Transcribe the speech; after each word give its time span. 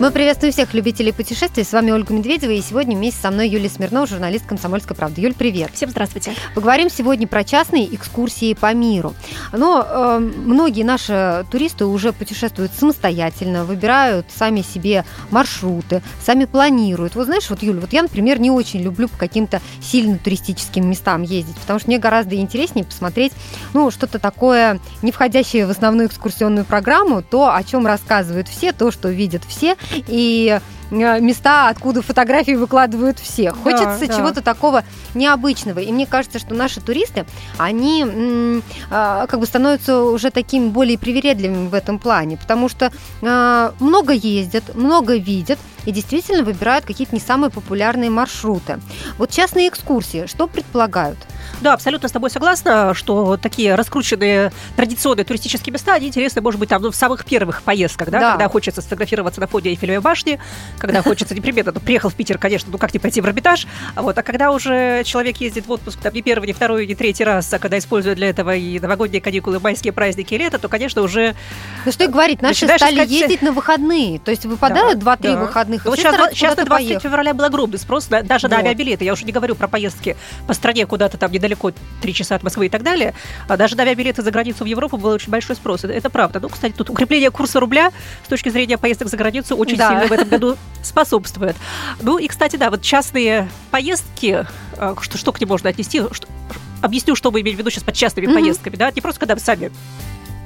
Мы 0.00 0.10
приветствуем 0.10 0.52
всех 0.52 0.74
любителей 0.74 1.12
путешествий. 1.12 1.64
С 1.64 1.72
вами 1.72 1.92
Ольга 1.92 2.12
Медведева. 2.12 2.50
И 2.50 2.60
сегодня 2.60 2.96
вместе 2.96 3.20
со 3.20 3.30
мной 3.30 3.48
Юлия 3.48 3.68
Смирнова, 3.68 4.08
журналист 4.08 4.44
«Комсомольской 4.44 4.96
правды». 4.96 5.20
Юль, 5.20 5.34
привет. 5.34 5.70
Всем 5.72 5.88
здравствуйте. 5.90 6.34
Поговорим 6.56 6.90
сегодня 6.90 7.28
про 7.28 7.44
частные 7.44 7.94
экскурсии 7.94 8.54
по 8.54 8.74
миру. 8.74 9.14
Но 9.52 9.86
э, 9.88 10.18
многие 10.18 10.82
наши 10.82 11.46
туристы 11.48 11.86
уже 11.86 12.12
путешествуют 12.12 12.72
самостоятельно, 12.72 13.64
выбирают 13.64 14.26
сами 14.34 14.62
себе 14.62 15.04
маршруты, 15.30 16.02
сами 16.20 16.46
планируют. 16.46 17.14
Вот 17.14 17.26
знаешь, 17.26 17.48
вот, 17.48 17.62
Юль, 17.62 17.78
вот 17.78 17.92
я, 17.92 18.02
например, 18.02 18.40
не 18.40 18.50
очень 18.50 18.82
люблю 18.82 19.06
по 19.06 19.16
каким-то 19.16 19.62
сильно 19.80 20.18
туристическим 20.18 20.90
местам 20.90 21.22
ездить, 21.22 21.56
потому 21.56 21.78
что 21.78 21.88
мне 21.88 21.98
гораздо 21.98 22.34
интереснее 22.34 22.84
посмотреть, 22.84 23.32
ну, 23.72 23.92
что-то 23.92 24.18
такое, 24.18 24.80
не 25.02 25.12
входящее 25.12 25.66
в 25.66 25.70
основную 25.70 26.08
экскурсионную 26.08 26.64
программу, 26.64 27.22
то, 27.22 27.54
о 27.54 27.62
чем 27.62 27.86
рассказывают 27.86 28.48
все, 28.48 28.72
то, 28.72 28.90
что 28.90 29.08
видят 29.08 29.42
все, 29.46 29.76
и 29.92 30.60
э, 30.90 31.20
места, 31.20 31.68
откуда 31.68 32.02
фотографии 32.02 32.52
выкладывают 32.52 33.18
все. 33.18 33.50
Хочется 33.52 34.06
да, 34.06 34.16
чего-то 34.16 34.42
такого 34.42 34.84
необычного. 35.14 35.78
И 35.78 35.92
мне 35.92 36.06
кажется, 36.06 36.38
что 36.38 36.54
наши 36.54 36.80
туристы, 36.80 37.26
они 37.58 38.62
а, 38.90 39.26
как 39.26 39.40
бы 39.40 39.46
становятся 39.46 40.02
уже 40.02 40.30
такими 40.30 40.68
более 40.68 40.98
привередливыми 40.98 41.68
в 41.68 41.74
этом 41.74 41.98
плане, 41.98 42.36
потому 42.36 42.68
что 42.68 42.92
а, 43.22 43.74
много 43.80 44.12
ездят, 44.12 44.74
много 44.74 45.16
видят 45.16 45.58
и 45.86 45.92
действительно 45.92 46.42
выбирают 46.42 46.84
какие-то 46.84 47.14
не 47.14 47.20
самые 47.20 47.50
популярные 47.50 48.10
маршруты. 48.10 48.80
Вот 49.18 49.30
частные 49.30 49.68
экскурсии, 49.68 50.26
что 50.26 50.46
предполагают? 50.46 51.18
Да, 51.64 51.72
абсолютно 51.72 52.10
с 52.10 52.12
тобой 52.12 52.28
согласна, 52.28 52.92
что 52.92 53.38
такие 53.38 53.74
раскрученные 53.74 54.52
традиционные 54.76 55.24
туристические 55.24 55.72
места, 55.72 55.94
они 55.94 56.08
интересны, 56.08 56.42
может 56.42 56.60
быть, 56.60 56.68
там 56.68 56.82
ну, 56.82 56.90
в 56.90 56.94
самых 56.94 57.24
первых 57.24 57.62
поездках, 57.62 58.10
да, 58.10 58.20
да. 58.20 58.30
когда 58.32 58.48
хочется 58.50 58.82
сфотографироваться 58.82 59.40
на 59.40 59.46
фоне 59.46 59.70
Эйфелевой 59.70 60.02
башни, 60.02 60.38
когда 60.78 61.00
хочется 61.00 61.34
непременно, 61.34 61.72
ну, 61.72 61.80
приехал 61.80 62.10
в 62.10 62.14
Питер, 62.14 62.36
конечно, 62.36 62.68
ну, 62.70 62.76
как 62.76 62.92
не 62.92 63.00
пойти 63.00 63.22
в 63.22 63.26
Эрмитаж, 63.26 63.66
вот, 63.96 64.18
а 64.18 64.22
когда 64.22 64.50
уже 64.50 65.04
человек 65.06 65.38
ездит 65.38 65.66
в 65.66 65.70
отпуск, 65.70 65.98
там, 66.00 66.12
не 66.12 66.20
первый, 66.20 66.44
не 66.44 66.52
второй, 66.52 66.86
не 66.86 66.94
третий 66.94 67.24
раз, 67.24 67.50
а 67.54 67.58
когда 67.58 67.78
использует 67.78 68.18
для 68.18 68.28
этого 68.28 68.54
и 68.54 68.78
новогодние 68.78 69.22
каникулы, 69.22 69.58
майские 69.58 69.94
праздники 69.94 70.34
и 70.34 70.36
лето, 70.36 70.58
то, 70.58 70.68
конечно, 70.68 71.00
уже... 71.00 71.34
Ну, 71.86 71.92
что 71.92 72.04
и 72.04 72.08
говорить, 72.08 72.42
наши 72.42 72.66
стали 72.66 72.96
искать... 72.96 73.08
ездить 73.08 73.40
на 73.40 73.52
выходные, 73.52 74.18
то 74.18 74.30
есть 74.30 74.44
выпадают 74.44 74.98
да, 74.98 75.14
2-3 75.14 75.18
да. 75.22 75.36
выходных, 75.38 75.84
ну, 75.86 75.96
сейчас, 75.96 76.14
сейчас 76.32 76.58
на 76.58 76.66
23 76.66 76.98
февраля 76.98 77.32
был 77.32 77.46
огромный 77.46 77.78
спрос, 77.78 78.08
да, 78.08 78.20
даже 78.20 78.48
вот. 78.48 78.54
на 78.54 78.58
авиабилеты, 78.58 79.06
я 79.06 79.14
уже 79.14 79.24
не 79.24 79.32
говорю 79.32 79.54
про 79.54 79.66
поездки 79.66 80.14
по 80.46 80.52
стране 80.52 80.84
куда-то 80.84 81.16
там 81.16 81.32
недалеко, 81.32 81.53
3 82.00 82.14
часа 82.14 82.34
от 82.34 82.42
Москвы 82.42 82.66
и 82.66 82.68
так 82.68 82.82
далее, 82.82 83.14
а 83.48 83.56
даже 83.56 83.76
на 83.76 83.82
авиабилеты 83.82 84.22
за 84.22 84.30
границу 84.30 84.64
в 84.64 84.66
Европу 84.66 84.96
был 84.96 85.10
очень 85.10 85.30
большой 85.30 85.56
спрос. 85.56 85.84
Это, 85.84 85.92
это 85.92 86.10
правда. 86.10 86.40
Ну, 86.40 86.48
кстати, 86.48 86.74
тут 86.76 86.90
укрепление 86.90 87.30
курса 87.30 87.60
рубля 87.60 87.92
с 88.24 88.28
точки 88.28 88.48
зрения 88.48 88.78
поездок 88.78 89.08
за 89.08 89.16
границу 89.16 89.56
очень 89.56 89.76
да. 89.76 89.88
сильно 89.88 90.06
в 90.06 90.12
этом 90.12 90.28
году 90.28 90.56
способствует. 90.82 91.56
Ну 92.00 92.18
и, 92.18 92.28
кстати, 92.28 92.56
да, 92.56 92.70
вот 92.70 92.82
частные 92.82 93.48
поездки, 93.70 94.46
а, 94.76 94.94
что, 95.00 95.18
что 95.18 95.32
к 95.32 95.40
ним 95.40 95.48
можно 95.48 95.70
отнести, 95.70 96.02
что, 96.12 96.26
объясню, 96.82 97.16
что 97.16 97.30
мы 97.30 97.40
имеем 97.40 97.56
в 97.56 97.58
виду 97.58 97.70
сейчас 97.70 97.84
под 97.84 97.94
частными 97.94 98.26
mm-hmm. 98.26 98.34
поездками, 98.34 98.76
да, 98.76 98.90
не 98.90 99.00
просто 99.00 99.20
когда 99.20 99.34
вы 99.34 99.40
сами 99.40 99.70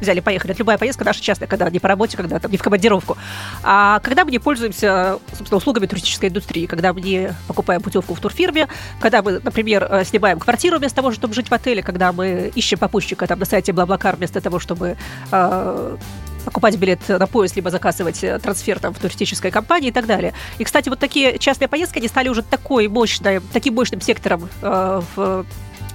взяли, 0.00 0.20
поехали. 0.20 0.52
Это 0.52 0.60
любая 0.60 0.78
поездка 0.78 1.04
наша 1.04 1.22
частная, 1.22 1.48
когда 1.48 1.68
не 1.70 1.78
по 1.78 1.88
работе, 1.88 2.16
когда 2.16 2.38
там 2.38 2.50
не 2.50 2.56
в 2.56 2.62
командировку. 2.62 3.16
А 3.62 4.00
когда 4.00 4.24
мы 4.24 4.30
не 4.30 4.38
пользуемся, 4.38 5.18
собственно, 5.30 5.58
услугами 5.58 5.86
туристической 5.86 6.28
индустрии, 6.28 6.66
когда 6.66 6.92
мы 6.92 7.00
не 7.00 7.34
покупаем 7.46 7.82
путевку 7.82 8.14
в 8.14 8.20
турфирме, 8.20 8.68
когда 9.00 9.22
мы, 9.22 9.40
например, 9.40 9.86
э, 9.88 10.04
снимаем 10.04 10.38
квартиру 10.38 10.78
вместо 10.78 10.96
того, 10.96 11.12
чтобы 11.12 11.34
жить 11.34 11.48
в 11.48 11.54
отеле, 11.54 11.82
когда 11.82 12.12
мы 12.12 12.50
ищем 12.54 12.78
попутчика 12.78 13.26
там 13.26 13.38
на 13.38 13.44
сайте 13.44 13.72
Блаблакар 13.72 14.16
вместо 14.16 14.40
того, 14.40 14.58
чтобы 14.58 14.96
э, 15.30 15.96
покупать 16.44 16.76
билет 16.76 17.00
на 17.08 17.26
поезд, 17.26 17.56
либо 17.56 17.70
заказывать 17.70 18.24
э, 18.24 18.38
трансфер 18.38 18.78
там, 18.78 18.94
в 18.94 18.98
туристической 18.98 19.50
компании 19.50 19.88
и 19.88 19.92
так 19.92 20.06
далее. 20.06 20.32
И, 20.58 20.64
кстати, 20.64 20.88
вот 20.88 20.98
такие 20.98 21.38
частные 21.38 21.68
поездки, 21.68 21.98
они 21.98 22.08
стали 22.08 22.28
уже 22.28 22.42
такой 22.42 22.88
мощной, 22.88 23.40
таким 23.52 23.74
мощным 23.74 24.00
сектором 24.00 24.48
э, 24.62 25.02
в 25.14 25.44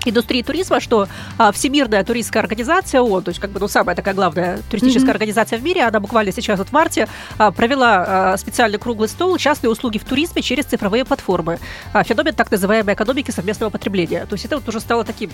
индустрии 0.06 0.42
туризма, 0.42 0.80
что 0.80 1.08
а, 1.38 1.52
Всемирная 1.52 2.04
туристская 2.04 2.40
организация 2.40 3.02
ООН, 3.02 3.24
то 3.24 3.30
есть 3.30 3.40
как 3.40 3.52
бы 3.52 3.60
ну, 3.60 3.68
самая 3.68 3.96
такая 3.96 4.14
главная 4.14 4.60
туристическая 4.70 5.10
mm-hmm. 5.10 5.12
организация 5.12 5.60
в 5.60 5.64
мире, 5.64 5.84
она 5.84 6.00
буквально 6.00 6.32
сейчас 6.32 6.60
вот 6.60 6.70
в 6.70 6.72
марте 6.72 7.08
а, 7.38 7.52
провела 7.52 8.34
а, 8.34 8.38
специальный 8.38 8.80
круглый 8.80 9.10
стол 9.10 9.38
«Частные 9.38 9.70
услуги 9.70 9.98
в 9.98 10.06
туризме 10.06 10.42
через 10.42 10.66
цифровые 10.66 11.06
платформы». 11.06 11.60
А, 11.94 12.04
феномен 12.04 12.34
так 12.34 12.52
называемой 12.52 12.94
экономики 12.94 13.32
совместного 13.32 13.70
потребления. 13.70 14.26
То 14.26 14.34
есть 14.34 14.46
это 14.46 14.58
вот 14.58 14.68
уже 14.68 14.80
стало 14.80 15.04
таким 15.04 15.32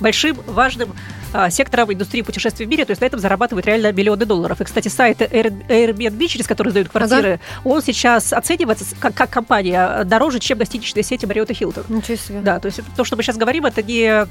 большим, 0.00 0.38
важным 0.46 0.94
а, 1.32 1.50
сектором 1.50 1.92
индустрии 1.92 2.22
путешествий 2.22 2.66
в 2.66 2.68
мире, 2.68 2.84
то 2.84 2.90
есть 2.90 3.00
на 3.00 3.06
этом 3.06 3.20
зарабатывают 3.20 3.66
реально 3.66 3.92
миллионы 3.92 4.26
долларов. 4.26 4.60
И, 4.60 4.64
кстати, 4.64 4.88
сайт 4.88 5.20
Airbnb, 5.20 6.26
через 6.26 6.46
который 6.46 6.70
сдают 6.70 6.88
квартиры, 6.88 7.34
ага. 7.34 7.40
он 7.64 7.82
сейчас 7.82 8.32
оценивается 8.32 8.84
как, 8.98 9.14
как 9.14 9.30
компания 9.30 10.04
дороже, 10.04 10.38
чем 10.40 10.58
гостиничные 10.58 11.02
сети 11.02 11.26
Marriott 11.26 11.50
и 11.50 11.54
Hilton. 11.54 11.84
Ничего 11.88 12.16
себе. 12.16 12.40
Да, 12.40 12.58
то 12.58 12.66
есть 12.66 12.80
то, 12.96 13.04
что 13.04 13.16
мы 13.16 13.22
сейчас 13.22 13.36
говорим, 13.36 13.66
это 13.66 13.82
не 13.82 14.26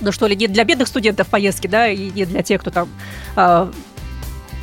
ну 0.00 0.10
что 0.10 0.26
ли, 0.26 0.34
не 0.34 0.48
для 0.48 0.64
бедных 0.64 0.88
студентов 0.88 1.28
поездки, 1.28 1.68
да, 1.68 1.88
и 1.88 2.10
не 2.10 2.24
для 2.24 2.42
тех, 2.42 2.60
кто 2.60 2.70
там 2.70 2.88
а, 3.36 3.70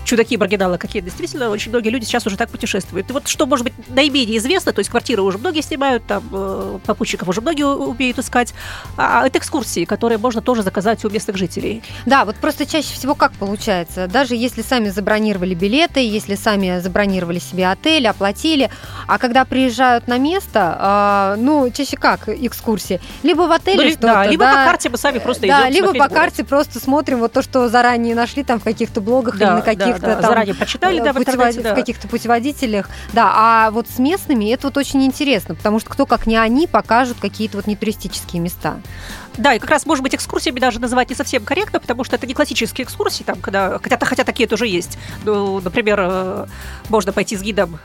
чудаки 0.05 0.37
маргиналы 0.37 0.77
какие 0.77 1.01
действительно 1.01 1.49
очень 1.49 1.71
многие 1.71 1.89
люди 1.89 2.05
сейчас 2.05 2.25
уже 2.25 2.37
так 2.37 2.49
путешествуют. 2.49 3.09
И 3.09 3.13
вот 3.13 3.27
что, 3.27 3.45
может 3.45 3.63
быть, 3.65 3.73
наименее 3.89 4.37
известно, 4.37 4.73
то 4.73 4.79
есть 4.79 4.89
квартиры 4.89 5.21
уже 5.21 5.37
многие 5.37 5.61
снимают, 5.61 6.05
там 6.05 6.23
э, 6.31 6.79
попутчиков 6.85 7.27
уже 7.27 7.41
многие 7.41 7.63
умеют 7.63 8.17
искать, 8.19 8.53
а 8.97 9.25
это 9.25 9.37
экскурсии, 9.39 9.85
которые 9.85 10.17
можно 10.17 10.41
тоже 10.41 10.63
заказать 10.63 11.03
у 11.05 11.09
местных 11.09 11.37
жителей. 11.37 11.83
Да, 12.05 12.25
вот 12.25 12.35
просто 12.37 12.65
чаще 12.65 12.93
всего 12.93 13.15
как 13.15 13.33
получается, 13.33 14.07
даже 14.07 14.35
если 14.35 14.61
сами 14.61 14.89
забронировали 14.89 15.53
билеты, 15.53 15.99
если 15.99 16.35
сами 16.35 16.79
забронировали 16.79 17.39
себе 17.39 17.67
отель, 17.67 18.07
оплатили, 18.07 18.69
а 19.07 19.17
когда 19.17 19.45
приезжают 19.45 20.07
на 20.07 20.17
место, 20.17 21.35
э, 21.37 21.41
ну, 21.41 21.69
чаще 21.71 21.97
как 21.97 22.29
экскурсии? 22.29 22.99
Либо 23.23 23.41
в 23.43 23.51
отеле 23.51 23.83
ну, 23.83 23.89
что-то, 23.91 24.07
да, 24.07 24.25
либо 24.25 24.45
да, 24.45 24.51
по 24.51 24.63
карте 24.63 24.89
мы 24.89 24.97
сами 24.97 25.19
просто 25.19 25.47
да, 25.47 25.69
идем 25.69 25.75
либо 25.75 25.87
по 25.87 25.93
город. 25.93 26.13
карте 26.13 26.43
просто 26.43 26.79
смотрим 26.79 27.19
вот 27.19 27.33
то, 27.33 27.41
что 27.41 27.69
заранее 27.69 28.15
нашли 28.15 28.43
там 28.43 28.59
в 28.59 28.63
каких-то 28.63 29.01
блогах 29.01 29.37
да, 29.37 29.45
или 29.45 29.53
на 29.55 29.61
каких-то 29.61 29.88
каких-то 29.93 30.21
да, 30.21 30.27
заранее 30.27 30.55
почитали, 30.55 30.99
да, 30.99 31.13
путевод... 31.13 31.55
в, 31.55 31.61
да. 31.61 31.73
в 31.73 31.75
каких-то 31.75 32.07
путеводителях. 32.07 32.89
Да, 33.13 33.31
а 33.33 33.71
вот 33.71 33.87
с 33.87 33.99
местными 33.99 34.51
это 34.51 34.67
вот 34.67 34.77
очень 34.77 35.03
интересно, 35.05 35.55
потому 35.55 35.79
что 35.79 35.89
кто 35.89 36.05
как 36.05 36.27
не 36.27 36.37
они 36.37 36.67
покажут 36.67 37.17
какие-то 37.19 37.57
вот 37.57 37.67
нетуристические 37.67 38.41
места. 38.41 38.81
Да, 39.37 39.53
и 39.53 39.59
как 39.59 39.69
раз, 39.69 39.85
может 39.85 40.03
быть, 40.03 40.15
экскурсиями 40.15 40.59
даже 40.59 40.79
называть 40.79 41.09
не 41.09 41.15
совсем 41.15 41.43
корректно, 41.45 41.79
потому 41.79 42.03
что 42.03 42.15
это 42.15 42.27
не 42.27 42.33
классические 42.33 42.85
экскурсии, 42.85 43.23
там, 43.23 43.39
когда, 43.39 43.79
хотя, 43.79 43.97
хотя 43.97 44.23
такие 44.23 44.49
тоже 44.49 44.67
есть. 44.67 44.97
Ну, 45.23 45.61
например, 45.61 45.99
э, 46.01 46.45
можно 46.89 47.13
пойти 47.13 47.37
с 47.37 47.41
гидом 47.41 47.79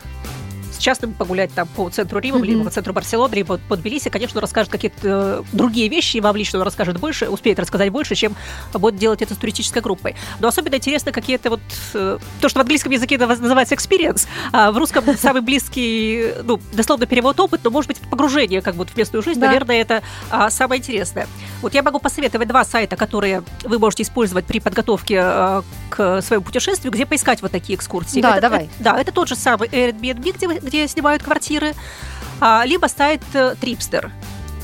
частным 0.84 1.14
погулять 1.14 1.50
там 1.54 1.66
по 1.66 1.88
центру 1.88 2.18
Рима, 2.18 2.38
mm-hmm. 2.38 2.44
либо 2.44 2.64
по 2.64 2.70
центру 2.70 2.92
Барселоны, 2.92 3.34
либо 3.34 3.56
под 3.56 3.80
Тбилиси, 3.80 4.10
конечно, 4.10 4.38
расскажет 4.40 4.70
какие-то 4.70 4.98
э, 5.02 5.42
другие 5.52 5.88
вещи, 5.88 6.18
и 6.18 6.20
вам 6.20 6.36
лично 6.36 6.58
он 6.58 6.64
расскажет 6.64 7.00
больше, 7.00 7.30
успеет 7.30 7.58
рассказать 7.58 7.88
больше, 7.88 8.14
чем 8.14 8.36
будет 8.74 8.96
делать 8.96 9.22
это 9.22 9.32
с 9.32 9.38
туристической 9.38 9.80
группой. 9.80 10.14
Но 10.40 10.48
особенно 10.48 10.74
интересно 10.74 11.10
какие-то 11.10 11.48
вот... 11.48 11.60
Э, 11.94 12.18
то, 12.40 12.48
что 12.50 12.58
в 12.58 12.62
английском 12.62 12.92
языке 12.92 13.16
называется 13.16 13.74
experience, 13.74 14.26
а 14.52 14.70
в 14.72 14.76
русском 14.76 15.04
самый 15.18 15.40
близкий, 15.40 16.34
ну, 16.42 16.60
дословно 16.74 17.06
перевод 17.06 17.40
опыт, 17.40 17.62
но, 17.64 17.70
может 17.70 17.88
быть, 17.88 17.98
погружение 18.00 18.60
как 18.60 18.74
бы 18.74 18.84
в 18.84 18.94
местную 18.94 19.22
жизнь, 19.22 19.40
да. 19.40 19.46
наверное, 19.46 19.80
это 19.80 20.02
а, 20.30 20.50
самое 20.50 20.80
интересное. 20.80 21.26
Вот 21.62 21.72
я 21.72 21.82
могу 21.82 21.98
посоветовать 21.98 22.46
два 22.46 22.62
сайта, 22.62 22.96
которые 22.96 23.42
вы 23.62 23.78
можете 23.78 24.02
использовать 24.02 24.44
при 24.44 24.60
подготовке 24.60 25.18
а, 25.22 25.64
к 25.88 26.20
своему 26.20 26.44
путешествию, 26.44 26.92
где 26.92 27.06
поискать 27.06 27.40
вот 27.40 27.52
такие 27.52 27.76
экскурсии. 27.76 28.20
Да, 28.20 28.32
это, 28.32 28.42
давай. 28.42 28.64
Это, 28.64 28.72
да, 28.80 29.00
это 29.00 29.12
тот 29.12 29.28
же 29.28 29.36
самый 29.36 29.68
Airbnb, 29.68 30.32
где, 30.36 30.46
где 30.58 30.73
снимают 30.86 31.22
квартиры, 31.22 31.74
а, 32.40 32.64
либо 32.64 32.86
сайт 32.86 33.22
Tripster. 33.32 34.10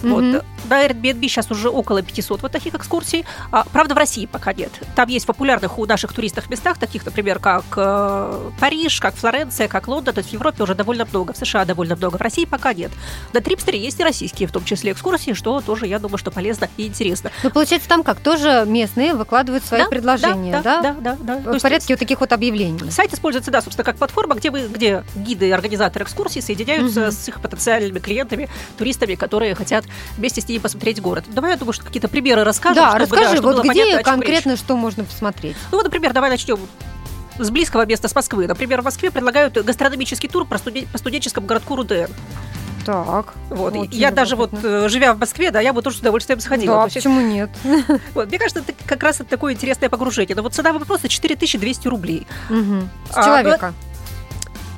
Mm-hmm. 0.03 0.45
На 0.69 0.87
Airbnb 0.87 1.21
сейчас 1.23 1.51
уже 1.51 1.69
около 1.69 2.03
500 2.03 2.43
вот 2.43 2.53
таких 2.53 2.75
экскурсий. 2.75 3.25
А, 3.51 3.65
правда, 3.73 3.95
в 3.95 3.99
России 3.99 4.27
пока 4.27 4.53
нет. 4.53 4.71
Там 4.95 5.09
есть 5.09 5.27
популярных 5.27 5.79
у 5.79 5.87
наших 5.87 6.13
туристов 6.13 6.51
местах, 6.51 6.79
таких, 6.79 7.05
например, 7.05 7.39
как 7.39 7.65
э, 7.77 8.51
Париж, 8.61 9.01
как 9.01 9.15
Флоренция, 9.15 9.69
как 9.69 9.89
Лондон. 9.89 10.15
То 10.15 10.19
есть 10.19 10.31
в 10.31 10.33
Европе 10.33 10.63
уже 10.63 10.75
довольно 10.75 11.07
много, 11.07 11.33
в 11.33 11.37
США 11.37 11.65
довольно 11.65 11.97
много, 11.97 12.17
в 12.17 12.21
России 12.21 12.45
пока 12.45 12.73
нет. 12.73 12.91
На 13.33 13.41
Трипстере 13.41 13.79
есть 13.81 13.99
и 14.01 14.05
российские, 14.05 14.49
в 14.49 14.53
том 14.53 14.65
числе 14.65 14.93
экскурсии, 14.93 15.33
что 15.33 15.61
тоже, 15.61 15.87
я 15.87 15.99
думаю, 15.99 16.19
что 16.19 16.31
полезно 16.31 16.69
и 16.77 16.87
интересно. 16.87 17.31
Ну, 17.43 17.51
получается, 17.51 17.89
там 17.89 18.03
как? 18.03 18.21
Тоже 18.21 18.65
местные 18.67 19.15
выкладывают 19.15 19.65
свои 19.65 19.83
да, 19.83 19.89
предложения, 19.89 20.61
да? 20.63 20.83
Да, 20.83 20.93
да, 20.93 21.17
да. 21.21 21.37
да. 21.37 21.59
В 21.59 21.63
порядке 21.63 21.95
вот 21.95 21.99
таких 21.99 22.21
вот 22.21 22.33
объявлений. 22.33 22.91
Сайт 22.91 23.15
используется, 23.15 23.51
да, 23.51 23.63
собственно, 23.63 23.85
как 23.85 23.97
платформа, 23.97 24.35
где, 24.35 24.51
вы, 24.51 24.69
где 24.69 25.05
гиды 25.17 25.49
и 25.49 25.51
организаторы 25.51 26.05
экскурсий 26.05 26.43
соединяются 26.43 27.09
угу. 27.09 27.13
с 27.13 27.29
их 27.29 27.41
потенциальными 27.41 27.99
клиентами, 27.99 28.49
туристами, 28.77 29.15
которые 29.15 29.55
хотят 29.55 29.85
вместе 30.17 30.41
с 30.41 30.50
ними 30.51 30.61
посмотреть 30.61 31.01
город. 31.01 31.25
Давай, 31.29 31.53
я 31.53 31.57
думаю, 31.57 31.73
что 31.73 31.85
какие-то 31.85 32.09
примеры 32.09 32.45
расскажем. 32.45 32.77
Да, 32.83 32.91
чтобы, 32.91 33.05
расскажи, 33.05 33.25
да, 33.25 33.33
чтобы 33.33 33.53
вот 33.55 33.65
где 33.65 33.85
понятно, 33.85 34.03
конкретно 34.03 34.57
что 34.57 34.77
можно 34.77 35.05
посмотреть. 35.05 35.57
Ну, 35.71 35.79
вот, 35.79 35.85
например, 35.85 36.13
давай 36.13 36.31
начнем 36.31 36.59
с 37.39 37.51
близкого 37.51 37.87
места, 37.87 38.09
с 38.09 38.15
Москвы. 38.15 38.47
Например, 38.47 38.83
в 38.83 38.85
Москве 38.85 39.11
предлагают 39.11 39.55
гастрономический 39.55 40.29
тур 40.29 40.45
по, 40.45 40.55
студен- 40.55 40.87
по 40.93 40.99
студенческому 40.99 41.47
городку 41.47 41.77
Руден. 41.77 42.11
Так. 42.85 43.35
Вот. 43.51 43.75
Я 43.93 44.11
даже 44.11 44.37
вот, 44.37 44.51
э, 44.63 44.89
живя 44.89 45.15
в 45.15 45.19
Москве, 45.19 45.51
да, 45.51 45.61
я 45.61 45.73
бы 45.73 45.83
тоже 45.83 45.99
с 45.99 46.01
удовольствием 46.01 46.41
сходила. 46.41 46.77
Да, 46.77 46.95
почему 46.95 47.21
нет? 47.21 47.51
Вот, 48.15 48.29
мне 48.29 48.39
кажется, 48.39 48.61
это 48.67 48.73
как 48.87 49.03
раз 49.03 49.21
такое 49.29 49.53
интересное 49.55 49.89
погружение. 49.89 50.35
Но 50.35 50.43
вот 50.43 50.55
цена 50.55 50.73
вопроса 50.73 51.09
4200 51.09 51.89
рублей. 51.89 52.27
Угу. 52.49 52.89
С 53.13 53.17
а, 53.17 53.23
человека. 53.23 53.75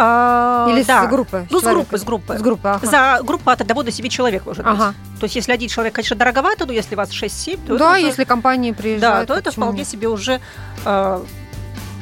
А, 0.05 0.67
Или 0.69 0.83
да. 0.83 1.05
с 1.05 1.09
группы? 1.09 1.47
Ну, 1.49 1.61
с 1.61 1.63
группы, 1.63 1.97
с 1.97 2.03
группы. 2.03 2.37
С 2.37 2.43
группы, 2.43 2.69
ага. 2.69 2.87
За 2.87 3.21
группу 3.23 3.51
от 3.51 3.61
1 3.61 3.85
до 3.85 3.93
7 3.93 4.09
человек 4.09 4.45
может 4.45 4.67
ага. 4.67 4.89
быть. 4.89 5.21
То 5.21 5.25
есть, 5.25 5.37
если 5.37 5.53
один 5.53 5.69
человек, 5.69 5.95
конечно, 5.95 6.17
дороговато, 6.17 6.67
но 6.67 6.73
если 6.73 6.97
вас 6.97 7.11
6-7, 7.11 7.61
то 7.69 7.79
Да, 7.79 7.97
это 7.97 8.07
если 8.09 8.25
компания 8.25 8.75
приезжает. 8.75 9.29
Да, 9.29 9.35
то 9.35 9.39
это 9.39 9.53
вполне 9.53 9.85
себе 9.85 10.09
уже 10.09 10.41
э, 10.85 11.25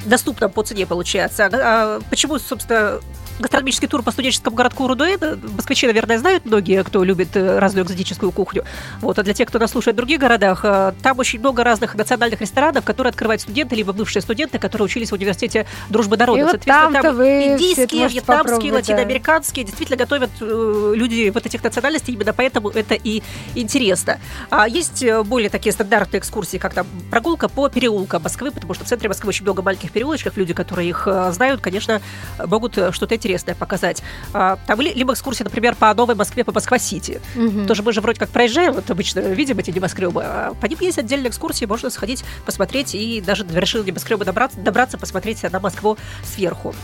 доступно 0.06 0.48
по 0.48 0.62
цене 0.62 0.86
получается. 0.86 1.46
А, 1.46 1.50
а, 1.52 2.00
почему, 2.08 2.38
собственно, 2.38 3.00
гастрономический 3.40 3.88
тур 3.88 4.02
по 4.02 4.10
студенческому 4.10 4.56
городку 4.56 4.86
Рудуэ. 4.86 5.16
Москвичи, 5.56 5.86
наверное, 5.86 6.18
знают 6.18 6.44
многие, 6.44 6.84
кто 6.84 7.02
любит 7.02 7.36
э, 7.36 7.58
разную 7.58 7.84
экзотическую 7.84 8.30
кухню. 8.32 8.64
Вот, 9.00 9.18
а 9.18 9.22
для 9.22 9.34
тех, 9.34 9.48
кто 9.48 9.58
нас 9.58 9.70
слушает 9.70 9.94
в 9.94 9.96
других 9.96 10.20
городах, 10.20 10.60
э, 10.64 10.92
там 11.02 11.18
очень 11.18 11.40
много 11.40 11.64
разных 11.64 11.94
национальных 11.94 12.40
ресторанов, 12.40 12.84
которые 12.84 13.10
открывают 13.10 13.40
студенты, 13.40 13.74
либо 13.74 13.92
бывшие 13.92 14.22
студенты, 14.22 14.58
которые 14.58 14.86
учились 14.86 15.10
в 15.10 15.14
университете 15.14 15.66
дружбы 15.88 16.16
народов. 16.16 16.46
И 16.46 16.50
Соответственно, 16.50 17.02
там 17.02 17.22
индийские, 17.22 18.08
вьетнамские, 18.08 18.72
латиноамериканские, 18.72 19.64
действительно 19.64 19.96
готовят 19.96 20.30
э, 20.40 20.92
люди 20.94 21.30
вот 21.30 21.46
этих 21.46 21.64
национальностей, 21.64 22.14
именно 22.14 22.32
поэтому 22.32 22.68
это 22.70 22.94
и 22.94 23.22
интересно. 23.54 24.18
А 24.50 24.68
есть 24.68 25.04
более 25.24 25.50
такие 25.50 25.72
стандартные 25.72 26.20
экскурсии, 26.20 26.58
как 26.58 26.74
там 26.74 26.86
прогулка 27.10 27.48
по 27.48 27.68
переулкам 27.68 28.22
Москвы, 28.22 28.50
потому 28.50 28.74
что 28.74 28.84
в 28.84 28.88
центре 28.88 29.08
Москвы 29.08 29.28
очень 29.28 29.44
много 29.44 29.62
маленьких 29.62 29.90
переулочков, 29.92 30.36
люди, 30.36 30.52
которые 30.52 30.88
их 30.88 31.08
знают, 31.30 31.60
конечно, 31.60 32.00
могут 32.38 32.72
что-то 32.92 33.14
интересное 33.14 33.29
интересное 33.30 33.54
показать. 33.54 34.02
А, 34.32 34.58
там 34.66 34.80
либо 34.80 35.12
экскурсия, 35.12 35.44
например, 35.44 35.74
по 35.76 35.92
Новой 35.94 36.14
Москве, 36.14 36.44
по 36.44 36.52
Москва-Сити. 36.52 37.20
Угу. 37.36 37.66
Тоже 37.66 37.82
мы 37.82 37.92
же 37.92 38.00
вроде 38.00 38.18
как 38.18 38.28
проезжаем, 38.30 38.72
вот 38.72 38.90
обычно 38.90 39.20
видим 39.20 39.58
эти 39.58 39.70
небоскребы. 39.70 40.22
А 40.24 40.54
по 40.60 40.66
ним 40.66 40.78
есть 40.80 40.98
отдельные 40.98 41.30
экскурсии, 41.30 41.64
можно 41.64 41.90
сходить, 41.90 42.24
посмотреть 42.44 42.94
и 42.94 43.20
даже 43.20 43.44
до 43.44 43.54
вершины 43.54 43.84
небоскреба 43.84 44.24
добраться, 44.24 44.58
добраться 44.58 44.98
посмотреть 44.98 45.42
на 45.42 45.60
Москву 45.60 45.96
сверху. 46.24 46.74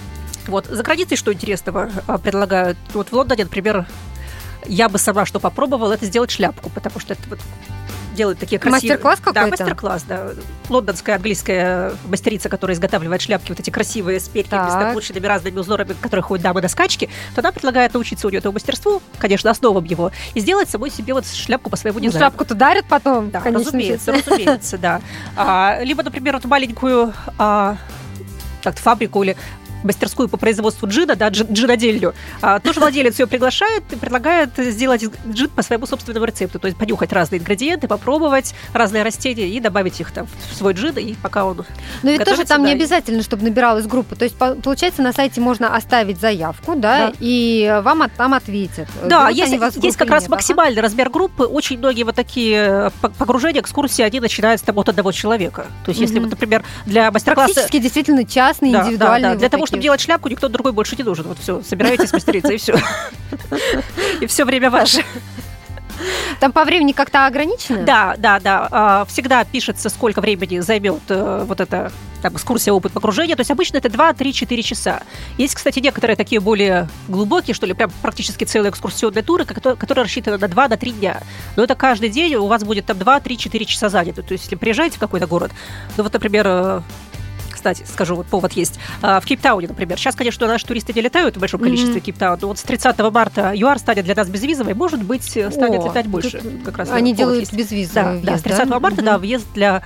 Вот. 0.47 0.67
За 0.67 0.83
границей 0.83 1.17
что 1.17 1.33
интересного 1.33 1.91
а, 2.07 2.19
предлагают? 2.19 2.79
Вот 2.95 3.09
в 3.09 3.13
Лондоне, 3.13 3.45
например, 3.45 3.87
я 4.67 4.89
бы 4.89 4.99
сама 4.99 5.27
что 5.27 5.41
попробовала, 5.41 5.95
это 5.95 6.07
сделать 6.07 6.31
шляпку, 6.31 6.71
потому 6.71 7.01
что 7.01 7.15
это 7.15 7.23
вот 7.29 7.41
делают 8.17 8.39
такие 8.39 8.59
красивые... 8.59 8.95
Мастер-класс 8.95 9.19
какой-то? 9.21 9.41
Да, 9.41 9.47
мастер-класс, 9.47 10.03
да. 10.09 10.31
Лондонская 10.69 11.17
английская 11.17 11.93
мастерица, 12.09 12.49
которая 12.49 12.75
изготавливает 12.75 13.23
шляпки, 13.23 13.51
вот 13.51 13.61
эти 13.61 13.71
красивые 13.71 14.19
с 14.19 14.29
перьями, 14.29 14.71
с 14.71 14.75
накрученными 14.75 15.27
разными 15.27 15.59
узорами, 15.59 15.95
которые 16.01 16.23
ходят 16.23 16.43
дамы 16.43 16.63
на 16.63 16.69
скачки, 16.69 17.09
то 17.35 17.41
она 17.41 17.53
предлагает 17.53 17.95
научиться 17.95 18.27
у 18.27 18.31
нее 18.31 18.39
этому 18.39 18.55
мастерству, 18.55 19.01
конечно, 19.19 19.51
основам 19.51 19.85
его, 19.85 20.11
и 20.35 20.41
сделать 20.41 20.69
самой 20.69 20.91
себе 20.91 21.15
вот 21.15 21.27
шляпку 21.27 21.71
по 21.71 21.77
своему 21.77 21.99
ну, 21.99 22.07
дизайну. 22.07 22.27
шляпку-то 22.27 22.55
дарят 22.55 22.87
потом? 22.89 23.31
Да, 23.31 23.43
разумеется, 23.45 24.13
разумеется, 24.13 24.79
да. 24.79 25.01
А, 25.37 25.79
либо, 25.83 26.03
например, 26.03 26.35
вот 26.35 26.45
маленькую 26.47 27.13
а, 27.39 27.77
как 28.63 28.79
фабрику 28.79 29.23
или 29.23 29.37
мастерскую 29.87 30.29
по 30.29 30.37
производству 30.37 30.89
джина, 30.89 31.17
да, 31.17 31.29
джинодельню, 31.29 32.15
а, 32.43 32.61
тоже 32.61 32.81
владелец 32.81 33.19
ее 33.19 33.27
приглашает 33.27 33.85
и 33.91 33.97
предлагает 33.97 34.51
сделать 34.57 35.05
джин 35.29 35.49
по 35.51 35.63
своему 35.63 35.87
собственному 35.87 36.27
рецепту, 36.27 36.59
то 36.59 36.67
есть 36.67 36.79
понюхать 36.79 37.13
разные 37.13 37.41
ингредиенты, 37.41 37.89
попробовать 37.89 38.55
разные 38.73 39.03
растения 39.03 39.49
и 39.49 39.61
добавить 39.61 40.01
их 40.01 40.11
там 40.11 40.27
в 40.51 40.55
свой 40.55 40.75
джин, 40.75 40.97
и 40.99 41.15
пока 41.15 41.45
он 41.45 41.65
Но 42.03 42.11
ведь 42.11 42.25
тоже 42.25 42.45
там 42.45 42.63
да, 42.63 42.69
не 42.69 42.75
обязательно, 42.75 43.23
чтобы 43.23 43.45
набиралась 43.45 43.87
группа, 43.87 44.17
то 44.17 44.25
есть 44.25 44.37
получается 44.37 45.03
на 45.03 45.13
сайте 45.13 45.41
можно 45.41 45.75
оставить 45.75 46.21
заявку, 46.21 46.75
да, 46.75 47.09
да. 47.09 47.13
и 47.21 47.81
вам 47.83 48.09
там 48.17 48.35
ответят. 48.35 48.89
Да, 49.05 49.29
есть, 49.31 49.53
есть 49.83 49.97
как 49.97 50.11
раз 50.11 50.25
нет, 50.25 50.31
максимальный 50.31 50.79
ага. 50.79 50.89
размер 50.89 51.11
группы, 51.11 51.45
очень 51.45 51.79
многие 51.79 52.03
вот 52.03 52.15
такие 52.15 52.91
э, 53.03 53.09
погружения, 53.19 53.61
экскурсии, 53.61 54.03
они 54.03 54.21
начинаются 54.21 54.67
там 54.67 54.79
от 54.79 54.89
одного 54.89 55.13
человека, 55.13 55.67
то 55.85 55.91
есть 55.91 56.01
если 56.01 56.19
вот, 56.19 56.31
например, 56.31 56.65
для 56.85 57.11
мастер-класса... 57.11 57.55
Практически 57.55 57.79
действительно 57.79 58.25
частный, 58.25 58.73
да, 58.73 58.83
индивидуальный. 58.83 59.29
Да, 59.29 59.35
да. 59.35 59.39
Для 59.39 59.49
того, 59.49 59.67
чтобы 59.67 59.76
делать 59.81 60.01
шляпку, 60.01 60.29
никто 60.29 60.49
другой 60.49 60.73
больше 60.73 60.97
не 60.97 61.05
нужен. 61.05 61.27
Вот 61.27 61.39
все, 61.39 61.63
собираетесь 61.63 62.13
мастерица, 62.13 62.53
и 62.53 62.57
все. 62.57 62.79
И 64.21 64.27
все 64.27 64.45
время 64.45 64.71
ваше. 64.71 65.05
Там 66.41 66.53
по 66.53 66.65
времени 66.65 66.93
как-то 66.93 67.27
ограничено? 67.27 67.83
Да, 67.85 68.15
да, 68.19 68.39
да. 68.41 68.69
А, 68.71 69.05
всегда 69.07 69.45
пишется, 69.45 69.89
сколько 69.89 70.21
времени 70.21 70.61
займет 70.61 71.03
э, 71.09 71.45
вот 71.47 71.61
эта 71.61 71.91
там, 72.23 72.35
экскурсия, 72.35 72.73
опыт 72.73 72.93
погружения. 72.93 73.37
То 73.37 73.41
есть 73.41 73.51
обычно 73.51 73.79
это 73.79 73.89
2, 73.89 74.13
3, 74.15 74.33
4 74.33 74.63
часа. 74.63 75.03
Есть, 75.39 75.55
кстати, 75.55 75.79
некоторые 75.79 76.17
такие 76.17 76.41
более 76.41 76.89
глубокие, 77.09 77.55
что 77.55 77.67
ли, 77.67 77.73
прям 77.73 77.91
практически 78.03 78.45
целые 78.45 78.71
экскурсионные 78.71 79.23
туры, 79.23 79.45
которые 79.45 80.05
рассчитаны 80.05 80.39
на 80.39 80.49
2 80.49 80.69
3 80.69 80.91
дня. 80.93 81.21
Но 81.57 81.65
это 81.65 81.75
каждый 81.75 82.09
день 82.09 82.35
у 82.35 82.47
вас 82.47 82.65
будет 82.65 82.87
там 82.87 82.99
2, 82.99 83.21
3, 83.21 83.39
4 83.39 83.65
часа 83.65 83.89
занято. 83.89 84.23
То 84.23 84.33
есть 84.33 84.45
если 84.45 84.57
приезжаете 84.57 84.97
в 84.97 85.01
какой-то 85.01 85.27
город, 85.27 85.53
ну 85.97 86.03
вот, 86.03 86.13
например, 86.13 86.47
э, 86.47 86.81
кстати, 87.67 87.91
скажу, 87.91 88.15
вот 88.15 88.27
повод 88.27 88.53
есть. 88.53 88.79
А, 89.03 89.21
в 89.21 89.25
Кейптауне, 89.25 89.67
например. 89.67 89.99
Сейчас, 89.99 90.15
конечно, 90.15 90.47
наши 90.47 90.65
туристы 90.65 90.93
не 90.93 91.01
летают 91.01 91.37
в 91.37 91.41
большом 91.41 91.61
количестве 91.61 91.97
mm-hmm. 91.97 92.01
Кейптауна, 92.01 92.39
но 92.41 92.49
вот 92.49 92.59
с 92.59 92.63
30 92.63 92.97
марта 93.13 93.53
ЮАР 93.55 93.81
станет 93.81 94.05
для 94.05 94.15
нас 94.15 94.29
безвизовой, 94.29 94.75
может 94.75 95.03
быть, 95.03 95.25
станет 95.25 95.81
О, 95.83 95.89
летать 95.89 96.07
больше. 96.07 96.41
Как 96.65 96.79
раз 96.79 96.91
они 96.93 97.13
делают 97.13 97.41
есть. 97.41 97.53
безвизовый 97.53 98.21
да, 98.21 98.33
въезд, 98.33 98.45
да, 98.45 98.51
с 98.53 98.57
30 98.57 98.69
да? 98.69 98.79
марта, 98.79 99.01
mm-hmm. 99.01 99.05
да, 99.05 99.19
въезд 99.19 99.47
для 99.53 99.83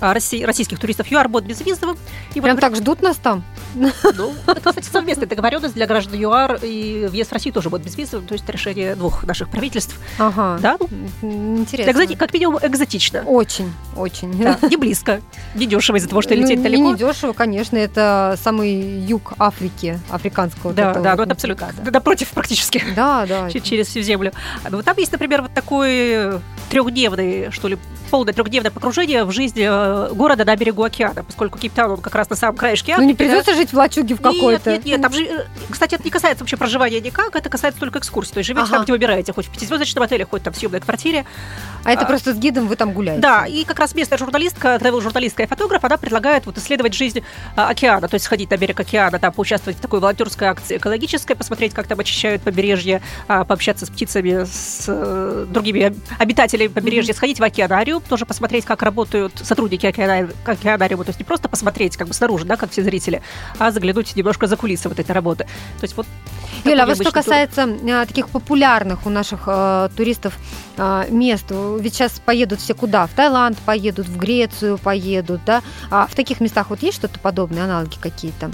а, 0.00 0.14
российских 0.14 0.78
туристов 0.78 1.10
ЮАР 1.10 1.28
будет 1.28 1.44
безвизовым. 1.46 1.96
И 2.34 2.40
Прям 2.40 2.54
вот, 2.56 2.60
так 2.60 2.76
ждут 2.76 3.02
нас 3.02 3.16
там? 3.16 3.42
Ну, 4.16 4.32
это, 4.46 4.60
кстати, 4.60 4.86
совместная 4.86 5.26
договоренность 5.26 5.74
для 5.74 5.86
граждан 5.86 6.14
ЮАР, 6.16 6.60
и 6.62 7.08
въезд 7.10 7.30
в 7.30 7.32
Россию 7.32 7.52
тоже 7.52 7.68
будет 7.68 7.82
безвизовым, 7.82 8.26
то 8.26 8.34
есть 8.34 8.48
решение 8.48 8.94
двух 8.94 9.24
наших 9.24 9.48
правительств. 9.48 9.98
Ага. 10.18 10.58
Да? 10.60 10.78
Интересно. 11.22 11.90
Экзоти- 11.90 12.16
как 12.16 12.32
минимум 12.32 12.60
экзотично. 12.62 13.22
Очень, 13.22 13.72
очень. 13.96 14.32
Да, 14.38 14.58
не 14.68 14.76
близко, 14.76 15.20
не 15.54 15.66
дешево 15.66 15.96
из-за 15.96 16.08
того, 16.08 16.22
что 16.22 16.34
лететь 16.34 16.58
ну, 16.58 16.62
далеко. 16.64 16.90
Не 16.92 16.96
дешево, 16.96 17.32
конечно, 17.32 17.76
это 17.76 18.38
самый 18.42 19.00
юг 19.00 19.32
Африки, 19.38 19.98
африканского. 20.10 20.72
Да, 20.72 20.94
да, 20.94 21.16
ну 21.16 21.22
это 21.22 21.32
абсолютно, 21.32 21.70
да. 21.82 21.90
напротив 21.90 22.28
практически. 22.30 22.82
Да, 22.94 23.26
да. 23.26 23.50
Через 23.64 23.88
всю 23.88 24.02
землю. 24.02 24.32
Ну, 24.68 24.82
там 24.82 24.96
есть, 24.98 25.12
например, 25.12 25.42
вот 25.42 25.54
такой 25.54 26.40
трехдневный, 26.70 27.50
что 27.50 27.68
ли, 27.68 27.78
полное 28.10 28.32
трехдневное 28.32 28.70
погружение 28.70 29.24
в 29.24 29.32
жизнь 29.32 29.60
э, 29.60 30.10
города 30.12 30.44
на 30.44 30.56
берегу 30.56 30.84
океана, 30.84 31.24
поскольку 31.24 31.58
Кейптаун, 31.58 31.92
он 31.92 32.00
как 32.00 32.14
раз 32.14 32.30
на 32.30 32.36
самом 32.36 32.56
краешке 32.56 32.92
Африки. 32.92 33.02
Ну, 33.02 33.08
не 33.08 33.14
придется 33.14 33.50
да? 33.50 33.56
жить 33.56 33.72
в 33.72 33.76
лачуге 33.76 34.14
в 34.14 34.20
какой-то? 34.20 34.70
Нет, 34.70 34.84
нет, 34.84 35.00
нет. 35.00 35.02
Там 35.02 35.12
же, 35.12 35.24
э, 35.24 35.46
кстати, 35.68 35.96
это 35.96 36.04
не 36.04 36.10
касается 36.10 36.44
вообще 36.44 36.56
проживания 36.56 37.00
никак, 37.00 37.34
это 37.34 37.48
касается 37.48 37.80
только 37.80 37.98
экскурсий. 37.98 38.32
То 38.32 38.38
есть 38.38 38.46
живете 38.46 38.66
ага. 38.66 38.76
там, 38.76 38.84
где 38.84 38.92
выбираете, 38.92 39.32
хоть 39.32 39.46
в 39.46 39.50
пятизвездочном 39.50 40.04
отеле, 40.04 40.24
хоть 40.24 40.42
там 40.42 40.52
в 40.52 40.56
съемной 40.56 40.80
квартире. 40.80 41.24
А 41.84 41.90
это 41.90 42.02
а, 42.02 42.06
просто 42.06 42.32
с 42.34 42.38
гидом 42.38 42.68
вы 42.68 42.76
там 42.76 42.92
гуляете? 42.92 43.20
Да, 43.20 43.46
и 43.46 43.64
как 43.64 43.78
раз 43.78 43.83
местная 43.92 44.16
журналистка, 44.18 44.76
travel-журналистка 44.76 45.42
и 45.42 45.46
фотограф, 45.46 45.84
она 45.84 45.96
предлагает 45.96 46.46
вот 46.46 46.56
исследовать 46.58 46.94
жизнь 46.94 47.22
а, 47.56 47.68
океана, 47.68 48.08
то 48.08 48.14
есть 48.14 48.24
сходить 48.24 48.50
на 48.50 48.56
берег 48.56 48.78
океана, 48.78 49.18
там 49.18 49.32
поучаствовать 49.32 49.78
в 49.78 49.80
такой 49.80 49.98
волонтерской 49.98 50.46
акции 50.46 50.76
экологической, 50.76 51.34
посмотреть, 51.34 51.74
как 51.74 51.86
там 51.86 51.98
очищают 51.98 52.42
побережье, 52.42 53.02
а, 53.26 53.44
пообщаться 53.44 53.86
с 53.86 53.90
птицами, 53.90 54.44
с 54.44 54.86
а, 54.88 55.46
другими 55.46 55.94
обитателями 56.18 56.68
побережья, 56.68 57.12
mm-hmm. 57.12 57.16
сходить 57.16 57.40
в 57.40 57.42
океанариум, 57.42 58.02
тоже 58.02 58.26
посмотреть, 58.26 58.64
как 58.64 58.82
работают 58.82 59.40
сотрудники 59.42 59.86
океанариума, 59.86 61.04
то 61.04 61.10
есть 61.10 61.18
не 61.18 61.24
просто 61.24 61.48
посмотреть 61.48 61.96
как 61.96 62.08
бы 62.08 62.14
снаружи, 62.14 62.44
да, 62.44 62.56
как 62.56 62.70
все 62.70 62.82
зрители, 62.82 63.20
а 63.58 63.72
заглянуть 63.72 64.14
немножко 64.14 64.46
за 64.46 64.56
кулисы 64.56 64.88
вот 64.88 64.98
этой 64.98 65.12
работы. 65.12 65.44
То 65.80 65.84
есть 65.84 65.96
вот 65.96 66.06
Юля, 66.64 66.84
а 66.84 66.86
вот 66.86 66.96
что 66.96 67.10
касается 67.10 67.66
тур. 67.66 67.90
А, 67.90 68.06
таких 68.06 68.28
популярных 68.28 69.06
у 69.06 69.10
наших 69.10 69.44
э, 69.46 69.88
туристов 69.96 70.34
э, 70.76 71.06
мест, 71.10 71.46
ведь 71.50 71.94
сейчас 71.94 72.20
поедут 72.20 72.60
все 72.60 72.74
куда? 72.74 73.06
В 73.06 73.10
Таиланд 73.10 73.58
поедут, 73.58 74.06
в 74.06 74.16
Грецию 74.16 74.78
поедут, 74.78 75.40
да? 75.44 75.62
А 75.90 76.06
в 76.06 76.14
таких 76.14 76.40
местах 76.40 76.70
вот 76.70 76.82
есть 76.82 76.98
что-то 76.98 77.18
подобное, 77.18 77.64
аналоги 77.64 77.96
какие-то? 78.00 78.50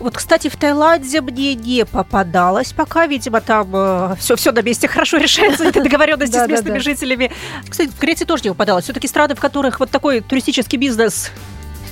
Вот, 0.00 0.16
кстати, 0.16 0.48
в 0.48 0.56
Таиланде 0.56 1.20
мне 1.20 1.54
не 1.54 1.84
попадалось 1.84 2.72
пока, 2.72 3.06
видимо, 3.06 3.40
там 3.40 3.70
э, 3.72 4.16
все, 4.18 4.36
все 4.36 4.52
на 4.52 4.62
месте 4.62 4.86
хорошо 4.86 5.16
решается, 5.16 5.64
эти 5.64 5.80
договоренности 5.80 6.36
с 6.36 6.46
местными 6.46 6.78
жителями. 6.78 7.32
Кстати, 7.68 7.90
в 7.90 7.98
Греции 7.98 8.24
тоже 8.24 8.44
не 8.44 8.50
попадалось. 8.50 8.84
Все-таки 8.84 9.08
страны, 9.08 9.34
в 9.34 9.40
которых 9.40 9.80
вот 9.80 9.90
такой 9.90 10.20
туристический 10.20 10.78
бизнес 10.78 11.32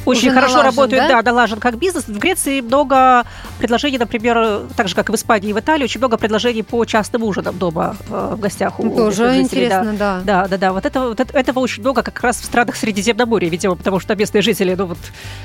очень 0.06 0.28
Уже 0.28 0.34
хорошо 0.34 0.54
налажен, 0.54 0.70
работают, 0.70 1.08
да? 1.08 1.22
да, 1.22 1.32
налажен 1.32 1.60
как 1.60 1.78
бизнес. 1.78 2.04
В 2.06 2.18
Греции 2.18 2.60
много 2.60 3.24
предложений, 3.58 3.98
например, 3.98 4.62
так 4.76 4.88
же, 4.88 4.94
как 4.94 5.08
и 5.08 5.12
в 5.12 5.14
Испании 5.16 5.50
и 5.50 5.52
в 5.52 5.58
Италии, 5.58 5.84
очень 5.84 5.98
много 6.00 6.16
предложений 6.16 6.62
по 6.62 6.84
частным 6.84 7.22
ужинам 7.24 7.58
дома 7.58 7.96
э, 8.08 8.34
в 8.36 8.40
гостях 8.40 8.78
у 8.80 8.88
Тоже 8.88 9.34
жителей, 9.34 9.42
интересно, 9.42 9.92
да. 9.94 10.20
да. 10.24 10.42
Да, 10.42 10.48
да, 10.48 10.58
да. 10.58 10.72
Вот, 10.72 10.86
этого, 10.86 11.08
вот 11.08 11.20
этого 11.20 11.58
очень 11.58 11.82
много 11.82 12.02
как 12.02 12.20
раз 12.20 12.40
в 12.40 12.44
странах 12.44 12.76
Средиземноморья, 12.76 13.48
видимо, 13.48 13.74
потому 13.74 14.00
что 14.00 14.14
местные 14.14 14.42
жители, 14.42 14.74
ну 14.74 14.86
вот 14.86 14.98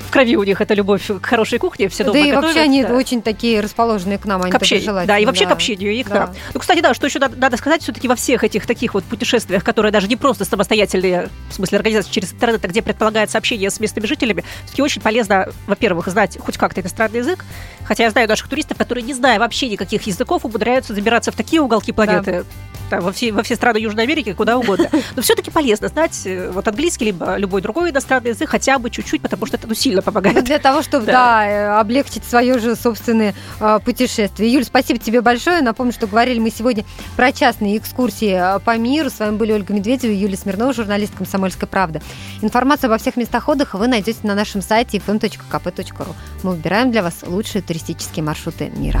в 0.06 0.10
крови 0.10 0.36
у 0.36 0.44
них 0.44 0.60
это 0.60 0.74
любовь 0.74 1.06
к 1.06 1.26
хорошей 1.26 1.58
кухне, 1.58 1.88
все 1.88 2.04
дома 2.04 2.14
Да 2.14 2.18
и 2.20 2.30
готовят, 2.30 2.44
вообще 2.44 2.60
они 2.60 2.84
да. 2.84 2.94
очень 2.94 3.22
такие 3.22 3.60
расположенные 3.60 4.18
к 4.18 4.24
нам, 4.24 4.42
они 4.42 4.52
к 4.52 4.54
общению, 4.54 5.06
Да, 5.06 5.18
и 5.18 5.26
вообще 5.26 5.44
да. 5.44 5.50
к 5.50 5.52
общению, 5.54 5.92
и 5.92 6.02
к 6.02 6.08
да. 6.08 6.14
нам. 6.14 6.34
Ну, 6.54 6.60
кстати, 6.60 6.80
да, 6.80 6.94
что 6.94 7.06
еще 7.06 7.18
надо, 7.18 7.36
надо 7.36 7.56
сказать, 7.56 7.82
все-таки 7.82 8.08
во 8.08 8.14
всех 8.14 8.44
этих 8.44 8.66
таких 8.66 8.94
вот 8.94 9.04
путешествиях, 9.04 9.64
которые 9.64 9.92
даже 9.92 10.08
не 10.08 10.16
просто 10.16 10.44
самостоятельные, 10.44 11.28
в 11.50 11.54
смысле 11.54 11.78
организации 11.78 12.10
через 12.10 12.32
интернет, 12.32 12.64
а 12.64 12.68
где 12.68 12.82
предполагается 12.82 13.38
общение 13.38 13.70
с 13.70 13.80
местными 13.80 14.06
жителями, 14.06 14.44
все-таки 14.64 14.82
очень 14.82 15.02
полезно, 15.02 15.48
во-первых, 15.66 16.08
знать 16.08 16.38
хоть 16.40 16.58
как-то 16.58 16.80
иностранный 16.80 17.18
язык, 17.18 17.44
хотя 17.84 18.04
я 18.04 18.10
знаю 18.10 18.28
наших 18.28 18.48
туристов, 18.48 18.78
которые, 18.78 19.04
не 19.04 19.14
зная 19.14 19.38
вообще 19.38 19.68
никаких 19.68 20.02
языков, 20.02 20.44
умудряются 20.44 20.94
забираться 20.94 21.32
в 21.32 21.36
такие 21.36 21.60
уголки 21.60 21.92
планеты, 21.92 22.44
да 22.44 22.62
там, 22.92 23.00
во, 23.00 23.10
все, 23.10 23.32
во 23.32 23.42
все 23.42 23.54
страны 23.56 23.78
Южной 23.78 24.04
Америки, 24.04 24.34
куда 24.34 24.58
угодно. 24.58 24.90
Но 25.16 25.22
все-таки 25.22 25.50
полезно 25.50 25.88
знать 25.88 26.20
э, 26.26 26.50
вот 26.50 26.68
английский, 26.68 27.06
либо 27.06 27.36
любой 27.36 27.62
другой 27.62 27.90
иностранный 27.90 28.30
язык, 28.30 28.50
хотя 28.50 28.78
бы 28.78 28.90
чуть-чуть, 28.90 29.22
потому 29.22 29.46
что 29.46 29.56
это 29.56 29.66
ну, 29.66 29.72
сильно 29.72 30.02
помогает. 30.02 30.36
Ну, 30.36 30.42
для 30.42 30.58
того, 30.58 30.82
чтобы, 30.82 31.06
да, 31.06 31.12
да 31.12 31.46
э, 31.46 31.80
облегчить 31.80 32.22
свое 32.22 32.58
же 32.58 32.76
собственное 32.76 33.34
э, 33.60 33.78
путешествие. 33.82 34.52
Юль, 34.52 34.64
спасибо 34.64 34.98
тебе 34.98 35.22
большое. 35.22 35.62
Напомню, 35.62 35.94
что 35.94 36.06
говорили 36.06 36.38
мы 36.38 36.50
сегодня 36.50 36.84
про 37.16 37.32
частные 37.32 37.78
экскурсии 37.78 38.60
по 38.62 38.76
миру. 38.76 39.08
С 39.08 39.20
вами 39.20 39.36
были 39.36 39.52
Ольга 39.52 39.72
Медведева 39.72 40.12
и 40.12 40.16
Юлия 40.16 40.36
Смирнова, 40.36 40.74
журналист 40.74 41.14
«Комсомольской 41.16 41.66
правды». 41.66 42.02
Информацию 42.42 42.88
обо 42.88 42.98
всех 42.98 43.16
местах 43.16 43.48
отдыха 43.48 43.78
вы 43.78 43.88
найдете 43.88 44.18
на 44.24 44.34
нашем 44.34 44.60
сайте 44.60 44.98
fm.kp.ru. 44.98 46.14
Мы 46.42 46.50
выбираем 46.50 46.92
для 46.92 47.02
вас 47.02 47.20
лучшие 47.22 47.62
туристические 47.62 48.22
маршруты 48.22 48.68
мира. 48.68 49.00